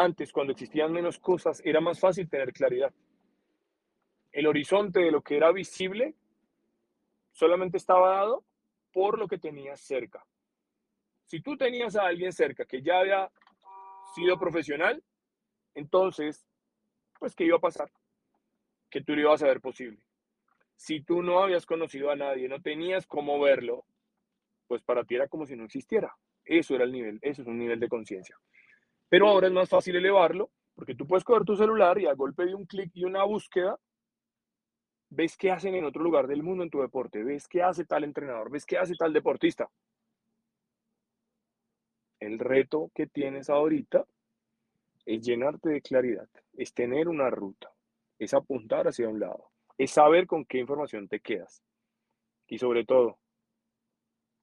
Antes, 0.00 0.30
cuando 0.30 0.52
existían 0.52 0.92
menos 0.92 1.18
cosas, 1.18 1.60
era 1.64 1.80
más 1.80 1.98
fácil 1.98 2.28
tener 2.28 2.52
claridad. 2.52 2.94
El 4.30 4.46
horizonte 4.46 5.00
de 5.00 5.10
lo 5.10 5.22
que 5.22 5.36
era 5.36 5.50
visible 5.50 6.14
solamente 7.32 7.78
estaba 7.78 8.10
dado 8.10 8.44
por 8.92 9.18
lo 9.18 9.26
que 9.26 9.38
tenías 9.38 9.80
cerca. 9.80 10.24
Si 11.24 11.40
tú 11.40 11.56
tenías 11.56 11.96
a 11.96 12.06
alguien 12.06 12.32
cerca 12.32 12.64
que 12.64 12.80
ya 12.80 13.00
había 13.00 13.28
sido 14.14 14.38
profesional, 14.38 15.02
entonces, 15.74 16.46
pues, 17.18 17.34
¿qué 17.34 17.46
iba 17.46 17.56
a 17.56 17.60
pasar? 17.60 17.90
Que 18.90 19.02
tú 19.02 19.16
lo 19.16 19.22
ibas 19.22 19.42
a 19.42 19.46
ver 19.46 19.60
posible. 19.60 19.98
Si 20.76 21.00
tú 21.00 21.22
no 21.22 21.42
habías 21.42 21.66
conocido 21.66 22.12
a 22.12 22.14
nadie, 22.14 22.46
no 22.46 22.62
tenías 22.62 23.04
cómo 23.04 23.40
verlo, 23.40 23.84
pues 24.68 24.80
para 24.80 25.02
ti 25.02 25.16
era 25.16 25.26
como 25.26 25.44
si 25.44 25.56
no 25.56 25.64
existiera. 25.64 26.16
Eso 26.44 26.76
era 26.76 26.84
el 26.84 26.92
nivel, 26.92 27.18
eso 27.20 27.42
es 27.42 27.48
un 27.48 27.58
nivel 27.58 27.80
de 27.80 27.88
conciencia. 27.88 28.38
Pero 29.08 29.28
ahora 29.28 29.46
es 29.46 29.52
más 29.52 29.68
fácil 29.68 29.96
elevarlo, 29.96 30.50
porque 30.74 30.94
tú 30.94 31.06
puedes 31.06 31.24
coger 31.24 31.44
tu 31.44 31.56
celular 31.56 31.98
y 31.98 32.06
a 32.06 32.14
golpe 32.14 32.44
de 32.44 32.54
un 32.54 32.66
clic 32.66 32.90
y 32.94 33.04
una 33.04 33.24
búsqueda, 33.24 33.78
ves 35.10 35.36
qué 35.36 35.50
hacen 35.50 35.74
en 35.74 35.84
otro 35.84 36.02
lugar 36.02 36.26
del 36.26 36.42
mundo 36.42 36.62
en 36.62 36.70
tu 36.70 36.80
deporte, 36.80 37.24
ves 37.24 37.48
qué 37.48 37.62
hace 37.62 37.84
tal 37.84 38.04
entrenador, 38.04 38.50
ves 38.50 38.66
qué 38.66 38.78
hace 38.78 38.94
tal 38.94 39.12
deportista. 39.12 39.68
El 42.20 42.38
reto 42.38 42.90
que 42.94 43.06
tienes 43.06 43.48
ahorita 43.48 44.04
es 45.06 45.22
llenarte 45.22 45.70
de 45.70 45.80
claridad, 45.80 46.28
es 46.56 46.74
tener 46.74 47.08
una 47.08 47.30
ruta, 47.30 47.72
es 48.18 48.34
apuntar 48.34 48.88
hacia 48.88 49.08
un 49.08 49.20
lado, 49.20 49.50
es 49.78 49.92
saber 49.92 50.26
con 50.26 50.44
qué 50.44 50.58
información 50.58 51.08
te 51.08 51.20
quedas 51.20 51.62
y 52.46 52.58
sobre 52.58 52.84
todo, 52.84 53.18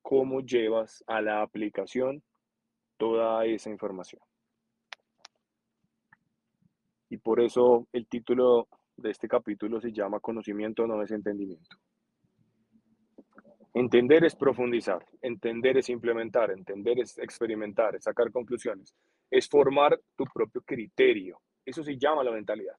cómo 0.01 0.41
llevas 0.41 1.03
a 1.07 1.21
la 1.21 1.41
aplicación 1.41 2.23
toda 2.97 3.45
esa 3.45 3.69
información. 3.69 4.21
Y 7.09 7.17
por 7.17 7.39
eso 7.39 7.87
el 7.93 8.07
título 8.07 8.67
de 8.97 9.11
este 9.11 9.27
capítulo 9.27 9.79
se 9.79 9.91
llama 9.91 10.19
Conocimiento 10.19 10.87
no 10.87 11.01
es 11.01 11.11
entendimiento. 11.11 11.77
Entender 13.73 14.23
es 14.23 14.35
profundizar, 14.35 15.05
entender 15.21 15.77
es 15.77 15.89
implementar, 15.89 16.49
entender 16.51 16.99
es 16.99 17.17
experimentar, 17.17 17.95
es 17.95 18.05
sacar 18.05 18.31
conclusiones, 18.31 18.95
es 19.29 19.49
formar 19.49 19.99
tu 20.15 20.23
propio 20.25 20.61
criterio. 20.61 21.41
Eso 21.65 21.83
se 21.83 21.97
llama 21.97 22.23
la 22.23 22.31
mentalidad. 22.31 22.77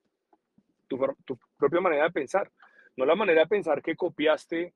Tu, 0.89 0.99
tu, 1.27 1.39
propia 1.59 1.81
manera 1.81 2.05
de 2.05 2.13
pensar. 2.13 2.51
No 2.97 3.05
la 3.05 3.15
manera 3.15 3.43
de 3.43 3.47
pensar 3.47 3.83
que 3.83 3.95
copiaste 3.95 4.73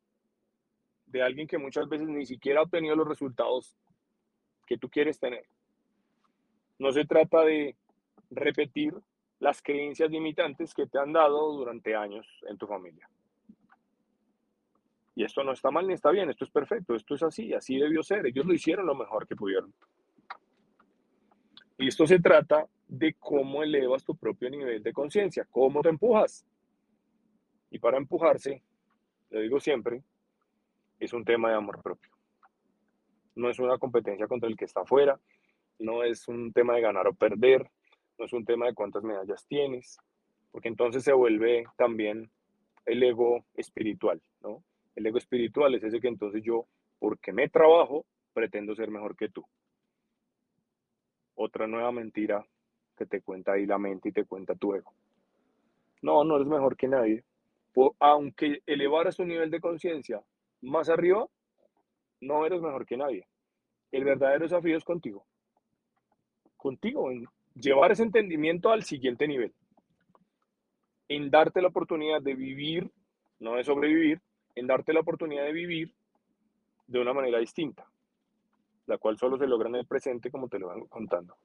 de 1.07 1.23
alguien 1.23 1.47
que 1.47 1.57
muchas 1.57 1.89
veces 1.89 2.07
ni 2.07 2.27
siquiera 2.27 2.61
ha 2.61 2.65
obtenido 2.65 2.95
los 2.95 3.09
resultados 3.09 3.75
que 4.67 4.77
tú 4.77 4.91
quieres 4.91 5.19
tener. 5.19 5.47
No 6.79 6.93
se 6.93 7.07
trata 7.07 7.45
de 7.45 7.77
repetir 8.31 8.95
las 9.41 9.63
creencias 9.63 10.11
limitantes 10.11 10.75
que 10.75 10.87
te 10.87 10.99
han 10.99 11.13
dado 11.13 11.53
durante 11.53 11.97
años 11.97 12.27
en 12.49 12.57
tu 12.57 12.67
familia. 12.67 13.09
Y 15.15 15.25
esto 15.25 15.43
no 15.43 15.53
está 15.53 15.71
mal 15.71 15.87
ni 15.87 15.95
está 15.95 16.11
bien, 16.11 16.31
esto 16.31 16.45
es 16.45 16.51
perfecto, 16.51 16.95
esto 16.95 17.15
es 17.15 17.23
así, 17.23 17.53
así 17.53 17.79
debió 17.79 18.03
ser. 18.03 18.27
Ellos 18.27 18.47
lo 18.47 18.55
hicieron 18.55 18.87
lo 18.87 18.95
mejor 18.95 19.27
que 19.27 19.37
pudieron. 19.37 19.73
Y 21.79 21.89
esto 21.89 22.07
se 22.07 22.21
trata 22.21 22.67
de 22.87 23.15
cómo 23.15 23.63
elevas 23.63 24.05
tu 24.05 24.15
propio 24.17 24.51
nivel 24.51 24.83
de 24.83 24.93
conciencia, 24.93 25.47
cómo 25.51 25.81
te 25.81 25.89
empujas. 25.89 26.47
Y 27.71 27.79
para 27.79 27.97
empujarse, 27.97 28.63
le 29.31 29.43
digo 29.43 29.59
siempre, 29.61 30.03
es 30.99 31.13
un 31.13 31.25
tema 31.25 31.49
de 31.51 31.57
amor 31.57 31.83
propio. 31.83 32.11
No 33.37 33.49
es 33.49 33.59
una 33.59 33.79
competencia 33.79 34.27
contra 34.27 34.49
el 34.49 34.57
que 34.57 34.67
está 34.67 34.83
afuera, 34.83 35.19
no 35.79 36.03
es 36.03 36.29
un 36.29 36.53
tema 36.53 36.75
de 36.75 36.83
ganar 36.83 37.07
o 37.07 37.15
perder, 37.15 37.71
no 38.21 38.27
es 38.27 38.33
un 38.35 38.45
tema 38.45 38.67
de 38.67 38.75
cuántas 38.75 39.03
medallas 39.03 39.47
tienes, 39.47 39.99
porque 40.53 40.69
entonces 40.69 41.03
se 41.03 41.13
vuelve 41.15 41.65
también 41.77 42.31
el 42.85 43.03
ego 43.03 43.47
espiritual, 43.55 44.21
¿no? 44.43 44.63
El 44.95 45.07
ego 45.07 45.17
espiritual 45.17 45.75
es 45.75 45.83
ese 45.85 46.01
que 46.01 46.09
entonces 46.09 46.43
yo, 46.45 46.67
porque 46.99 47.33
me 47.33 47.49
trabajo, 47.49 48.05
pretendo 48.35 48.75
ser 48.75 48.91
mejor 48.91 49.17
que 49.17 49.31
tú. 49.31 49.43
Otra 51.35 51.67
nueva 51.67 51.93
mentira 51.93 52.45
que 52.95 53.07
te 53.07 53.23
cuenta 53.23 53.53
ahí 53.53 53.65
la 53.65 53.79
mente 53.79 54.11
y 54.11 54.13
te 54.13 54.27
cuenta 54.27 54.55
tu 54.55 54.75
ego. 54.75 54.93
No, 56.03 56.23
no 56.23 56.37
eres 56.37 56.49
mejor 56.49 56.77
que 56.77 56.89
nadie. 56.89 57.25
Aunque 58.01 58.63
elevaras 58.67 59.17
tu 59.17 59.25
nivel 59.25 59.51
de 59.51 59.61
conciencia 59.61 60.23
más 60.61 60.91
arriba, 60.91 61.27
no 62.21 62.45
eres 62.45 62.61
mejor 62.61 62.85
que 62.85 62.99
nadie. 62.99 63.27
El 63.91 64.05
verdadero 64.05 64.45
desafío 64.45 64.77
es 64.77 64.85
contigo. 64.85 65.25
Contigo, 66.59 67.11
llevar 67.55 67.93
ese 67.93 68.03
entendimiento 68.03 68.71
al 68.71 68.83
siguiente 68.85 69.27
nivel. 69.27 69.53
En 71.09 71.31
darte 71.31 71.61
la 71.61 71.69
oportunidad 71.69 72.23
de 72.23 72.35
vivir, 72.35 72.91
no 73.39 73.57
de 73.57 73.65
sobrevivir, 73.65 74.21
en 74.55 74.67
darte 74.67 74.93
la 74.93 75.01
oportunidad 75.01 75.45
de 75.45 75.53
vivir 75.53 75.95
de 76.87 77.01
una 77.01 77.13
manera 77.13 77.39
distinta, 77.39 77.87
la 78.87 78.99
cual 78.99 79.19
solo 79.19 79.39
se 79.39 79.47
logra 79.47 79.69
en 79.69 79.77
el 79.77 79.87
presente 79.87 80.31
como 80.31 80.49
te 80.49 80.59
lo 80.59 80.69
vengo 80.69 80.89
contando. 80.89 81.37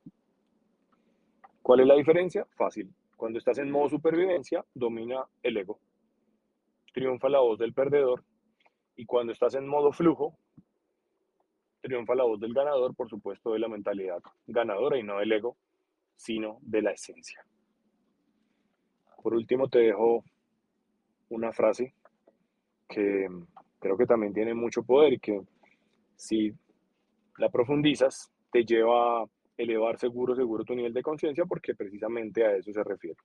¿Cuál 1.62 1.80
es 1.80 1.88
la 1.88 1.96
diferencia? 1.96 2.46
Fácil. 2.56 2.94
Cuando 3.16 3.40
estás 3.40 3.58
en 3.58 3.72
modo 3.72 3.90
supervivencia, 3.90 4.64
domina 4.74 5.26
el 5.42 5.58
ego. 5.58 5.80
Triunfa 6.94 7.30
la 7.30 7.40
voz 7.40 7.58
del 7.58 7.74
perdedor. 7.74 8.24
Y 8.96 9.06
cuando 9.06 9.34
estás 9.34 9.56
en 9.56 9.68
modo 9.68 9.92
flujo, 9.92 10.38
triunfa 11.82 12.16
la 12.16 12.24
voz 12.24 12.40
del 12.40 12.54
ganador, 12.54 12.96
por 12.96 13.10
supuesto, 13.10 13.54
de 13.54 13.60
la 13.60 13.68
mentalidad 13.68 14.22
ganadora 14.48 14.98
y 14.98 15.04
no 15.04 15.20
del 15.20 15.32
ego, 15.32 15.58
sino 16.16 16.60
de 16.62 16.82
la 16.82 16.92
esencia. 16.92 17.46
Por 19.22 19.34
último, 19.34 19.68
te 19.68 19.80
dejo 19.80 20.24
una 21.30 21.52
frase 21.52 21.94
que 22.88 23.28
creo 23.80 23.98
que 23.98 24.06
también 24.06 24.34
tiene 24.34 24.54
mucho 24.54 24.84
poder 24.84 25.14
y 25.14 25.20
que 25.20 25.42
si 26.16 26.54
la 27.38 27.50
profundizas, 27.50 28.32
te 28.52 28.64
lleva 28.64 29.24
a 29.24 29.26
elevar 29.58 29.98
seguro, 29.98 30.36
seguro 30.36 30.64
tu 30.64 30.76
nivel 30.76 30.94
de 30.94 31.04
conciencia 31.04 31.46
porque 31.46 31.76
precisamente 31.76 32.46
a 32.46 32.56
eso 32.56 32.72
se 32.72 32.84
refiere. 32.84 33.18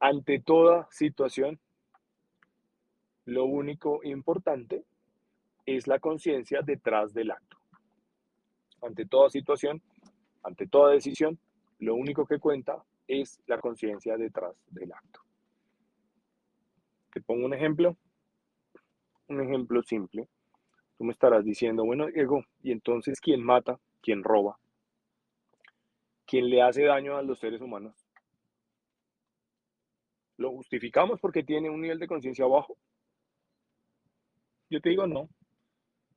Ante 0.00 0.40
toda 0.40 0.86
situación, 0.90 1.58
lo 3.24 3.46
único 3.46 4.00
importante 4.04 4.84
es 5.66 5.86
la 5.86 5.98
conciencia 5.98 6.60
detrás 6.62 7.14
del 7.14 7.30
acto. 7.30 7.56
Ante 8.82 9.06
toda 9.06 9.30
situación, 9.30 9.82
ante 10.44 10.66
toda 10.66 10.92
decisión, 10.92 11.38
lo 11.80 11.94
único 11.94 12.26
que 12.26 12.38
cuenta 12.38 12.84
es 13.08 13.40
la 13.46 13.58
conciencia 13.60 14.16
detrás 14.16 14.54
del 14.68 14.92
acto. 14.92 15.20
Te 17.12 17.20
pongo 17.20 17.46
un 17.46 17.54
ejemplo, 17.54 17.96
un 19.28 19.40
ejemplo 19.40 19.82
simple. 19.82 20.28
Tú 20.96 21.04
me 21.04 21.12
estarás 21.12 21.44
diciendo, 21.44 21.84
bueno, 21.84 22.06
Diego, 22.06 22.44
¿y 22.62 22.70
entonces 22.70 23.20
quién 23.20 23.42
mata? 23.42 23.78
¿Quién 24.00 24.22
roba? 24.22 24.58
quien 26.26 26.48
le 26.48 26.62
hace 26.62 26.84
daño 26.84 27.16
a 27.16 27.22
los 27.22 27.38
seres 27.38 27.60
humanos. 27.60 27.94
¿Lo 30.36 30.50
justificamos 30.50 31.20
porque 31.20 31.44
tiene 31.44 31.70
un 31.70 31.80
nivel 31.80 31.98
de 31.98 32.08
conciencia 32.08 32.46
bajo? 32.46 32.76
Yo 34.68 34.80
te 34.80 34.90
digo 34.90 35.06
no. 35.06 35.28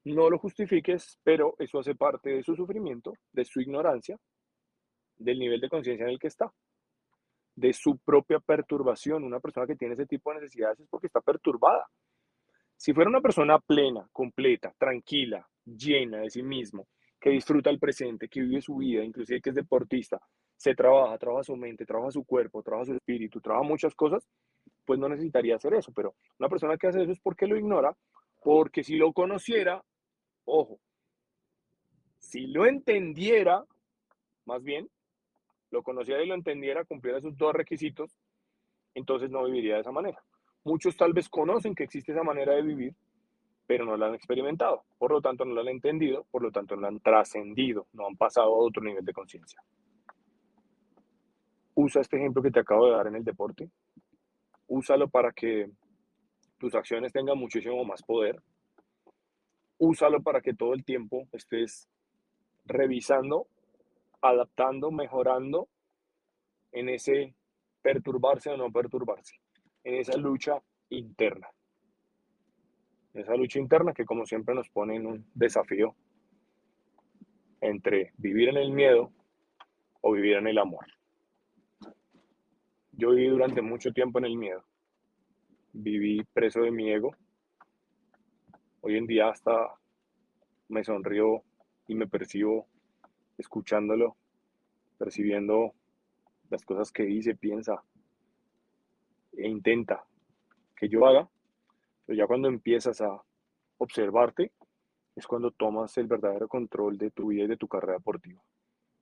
No 0.07 0.29
lo 0.29 0.37
justifiques, 0.39 1.19
pero 1.21 1.55
eso 1.59 1.79
hace 1.79 1.93
parte 1.93 2.29
de 2.29 2.41
su 2.41 2.55
sufrimiento, 2.55 3.11
de 3.33 3.43
su 3.43 3.59
ignorancia, 3.59 4.17
del 5.17 5.37
nivel 5.37 5.59
de 5.59 5.67
conciencia 5.67 6.05
en 6.05 6.11
el 6.11 6.19
que 6.19 6.27
está, 6.27 6.49
de 7.53 7.73
su 7.73 7.97
propia 7.97 8.39
perturbación. 8.39 9.25
Una 9.25 9.41
persona 9.41 9.67
que 9.67 9.75
tiene 9.75 9.95
ese 9.95 10.05
tipo 10.05 10.29
de 10.29 10.39
necesidades 10.39 10.79
es 10.79 10.87
porque 10.87 11.07
está 11.07 11.19
perturbada. 11.19 11.85
Si 12.77 12.93
fuera 12.93 13.09
una 13.09 13.19
persona 13.19 13.59
plena, 13.59 14.07
completa, 14.13 14.73
tranquila, 14.77 15.45
llena 15.65 16.19
de 16.19 16.29
sí 16.29 16.41
mismo, 16.41 16.87
que 17.19 17.31
disfruta 17.31 17.69
el 17.69 17.79
presente, 17.79 18.29
que 18.29 18.39
vive 18.39 18.61
su 18.61 18.77
vida, 18.77 19.03
inclusive 19.03 19.41
que 19.41 19.49
es 19.49 19.55
deportista, 19.55 20.21
se 20.55 20.73
trabaja, 20.73 21.17
trabaja 21.17 21.43
su 21.43 21.57
mente, 21.57 21.85
trabaja 21.85 22.11
su 22.11 22.23
cuerpo, 22.23 22.63
trabaja 22.63 22.85
su 22.85 22.93
espíritu, 22.93 23.41
trabaja 23.41 23.67
muchas 23.67 23.93
cosas, 23.93 24.25
pues 24.85 24.99
no 24.99 25.09
necesitaría 25.09 25.57
hacer 25.57 25.73
eso. 25.73 25.91
Pero 25.93 26.15
una 26.39 26.47
persona 26.47 26.77
que 26.77 26.87
hace 26.87 27.01
eso 27.03 27.11
es 27.11 27.19
porque 27.19 27.45
lo 27.45 27.57
ignora, 27.57 27.93
porque 28.41 28.85
si 28.85 28.95
lo 28.95 29.11
conociera, 29.11 29.83
Ojo, 30.49 30.79
si 32.19 32.47
lo 32.47 32.65
entendiera, 32.65 33.65
más 34.45 34.63
bien, 34.63 34.89
lo 35.71 35.83
conociera 35.83 36.23
y 36.23 36.27
lo 36.27 36.35
entendiera, 36.35 36.85
cumpliera 36.85 37.19
esos 37.19 37.37
dos 37.37 37.53
requisitos, 37.53 38.17
entonces 38.93 39.29
no 39.29 39.43
viviría 39.43 39.75
de 39.75 39.81
esa 39.81 39.91
manera. 39.91 40.23
Muchos 40.63 40.95
tal 40.95 41.11
vez 41.11 41.27
conocen 41.27 41.75
que 41.75 41.83
existe 41.83 42.13
esa 42.13 42.23
manera 42.23 42.53
de 42.53 42.61
vivir, 42.61 42.95
pero 43.65 43.83
no 43.83 43.97
la 43.97 44.07
han 44.07 44.15
experimentado, 44.15 44.85
por 44.97 45.11
lo 45.11 45.21
tanto 45.21 45.43
no 45.43 45.53
la 45.53 45.61
han 45.61 45.67
entendido, 45.67 46.25
por 46.31 46.41
lo 46.41 46.49
tanto 46.49 46.75
no 46.75 46.83
la 46.83 46.87
han 46.87 47.01
trascendido, 47.01 47.87
no 47.91 48.07
han 48.07 48.15
pasado 48.15 48.47
a 48.47 48.57
otro 48.57 48.81
nivel 48.81 49.03
de 49.03 49.11
conciencia. 49.11 49.61
Usa 51.75 51.99
este 52.01 52.15
ejemplo 52.15 52.41
que 52.41 52.51
te 52.51 52.61
acabo 52.61 52.85
de 52.85 52.93
dar 52.93 53.07
en 53.07 53.17
el 53.17 53.25
deporte, 53.25 53.69
úsalo 54.67 55.09
para 55.09 55.33
que 55.33 55.69
tus 56.57 56.73
acciones 56.73 57.11
tengan 57.11 57.37
muchísimo 57.37 57.83
más 57.83 58.01
poder, 58.01 58.41
úsalo 59.77 60.21
para 60.21 60.41
que 60.41 60.53
todo 60.53 60.73
el 60.73 60.83
tiempo 60.83 61.27
estés 61.31 61.89
revisando, 62.65 63.47
adaptando, 64.21 64.91
mejorando 64.91 65.69
en 66.71 66.89
ese 66.89 67.35
perturbarse 67.81 68.49
o 68.49 68.57
no 68.57 68.71
perturbarse, 68.71 69.39
en 69.83 69.95
esa 69.95 70.17
lucha 70.17 70.61
interna. 70.89 71.47
Esa 73.13 73.35
lucha 73.35 73.59
interna 73.59 73.93
que 73.93 74.05
como 74.05 74.25
siempre 74.25 74.53
nos 74.53 74.69
pone 74.69 74.95
en 74.95 75.07
un 75.07 75.25
desafío 75.33 75.95
entre 77.61 78.11
vivir 78.17 78.49
en 78.49 78.57
el 78.57 78.71
miedo 78.71 79.11
o 80.01 80.11
vivir 80.11 80.37
en 80.37 80.47
el 80.47 80.57
amor. 80.57 80.85
Yo 82.91 83.11
viví 83.11 83.27
durante 83.27 83.61
mucho 83.61 83.91
tiempo 83.91 84.19
en 84.19 84.25
el 84.25 84.37
miedo. 84.37 84.63
Viví 85.73 86.23
preso 86.33 86.61
de 86.61 86.71
mi 86.71 86.91
ego, 86.91 87.15
Hoy 88.81 88.95
en 88.95 89.07
día 89.07 89.29
hasta 89.29 89.73
me 90.69 90.83
sonrío 90.83 91.43
y 91.87 91.95
me 91.95 92.07
percibo 92.07 92.67
escuchándolo, 93.37 94.15
percibiendo 94.97 95.73
las 96.49 96.63
cosas 96.63 96.91
que 96.91 97.03
dice, 97.03 97.35
piensa 97.35 97.83
e 99.33 99.47
intenta 99.47 100.05
que 100.75 100.89
yo 100.89 101.05
haga, 101.05 101.27
pero 102.05 102.17
ya 102.17 102.27
cuando 102.27 102.47
empiezas 102.47 103.01
a 103.01 103.21
observarte, 103.79 104.51
es 105.15 105.25
cuando 105.25 105.51
tomas 105.51 105.97
el 105.97 106.07
verdadero 106.07 106.47
control 106.47 106.97
de 106.97 107.09
tu 107.09 107.27
vida 107.27 107.45
y 107.45 107.47
de 107.47 107.57
tu 107.57 107.67
carrera 107.67 107.93
deportiva. 107.93 108.41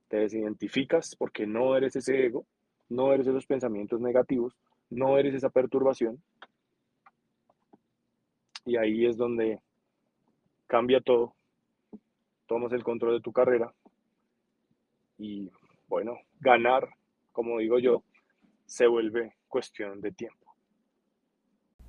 Te 0.08 0.18
desidentificas 0.18 1.16
porque 1.18 1.46
no 1.46 1.76
eres 1.76 1.96
ese 1.98 2.26
ego, 2.26 2.46
no 2.88 3.12
eres 3.12 3.28
esos 3.28 3.46
pensamientos 3.46 4.00
negativos, 4.00 4.56
no 4.90 5.18
eres 5.18 5.36
esa 5.36 5.50
perturbación. 5.50 6.24
Y 8.64 8.78
ahí 8.78 9.06
es 9.06 9.18
donde 9.18 9.60
cambia 10.68 11.02
todo, 11.02 11.34
tomas 12.48 12.72
el 12.74 12.84
control 12.84 13.14
de 13.14 13.22
tu 13.22 13.32
carrera 13.32 13.74
y 15.18 15.50
bueno, 15.88 16.18
ganar, 16.40 16.90
como 17.32 17.60
digo 17.60 17.80
yo, 17.80 18.04
se 18.66 18.88
vuelve 18.88 19.36
cuestión 19.48 20.02
de 20.02 20.12
tiempo. 20.12 20.46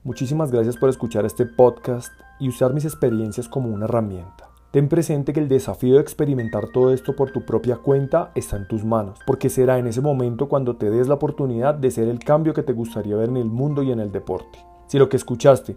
Muchísimas 0.04 0.52
gracias 0.52 0.76
por 0.76 0.88
escuchar 0.88 1.24
este 1.24 1.46
podcast 1.46 2.12
y 2.38 2.48
usar 2.48 2.72
mis 2.72 2.84
experiencias 2.84 3.48
como 3.48 3.68
una 3.70 3.86
herramienta. 3.86 4.50
Ten 4.70 4.88
presente 4.88 5.32
que 5.32 5.40
el 5.40 5.48
desafío 5.48 5.94
de 5.94 6.02
experimentar 6.02 6.68
todo 6.68 6.92
esto 6.92 7.16
por 7.16 7.30
tu 7.30 7.44
propia 7.44 7.76
cuenta 7.78 8.30
está 8.34 8.56
en 8.56 8.68
tus 8.68 8.84
manos, 8.84 9.18
porque 9.26 9.48
será 9.48 9.78
en 9.78 9.86
ese 9.86 10.02
momento 10.02 10.48
cuando 10.48 10.76
te 10.76 10.90
des 10.90 11.08
la 11.08 11.14
oportunidad 11.14 11.74
de 11.74 11.90
ser 11.90 12.08
el 12.08 12.18
cambio 12.18 12.52
que 12.52 12.62
te 12.62 12.72
gustaría 12.72 13.16
ver 13.16 13.30
en 13.30 13.38
el 13.38 13.46
mundo 13.46 13.82
y 13.82 13.90
en 13.90 14.00
el 14.00 14.12
deporte. 14.12 14.58
Si 14.86 14.98
lo 14.98 15.08
que 15.08 15.16
escuchaste 15.16 15.76